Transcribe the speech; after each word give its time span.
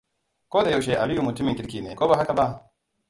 Ko 0.51 0.63
da 0.67 0.71
yaushe 0.75 0.97
Aliyu 1.01 1.23
mutumin 1.27 1.55
kirki 1.59 1.81
ne, 1.83 1.95
ko 1.95 2.07
ba 2.09 2.17
haka 2.17 2.33
ba? 2.33 2.47